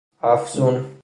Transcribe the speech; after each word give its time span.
افزون 0.23 0.91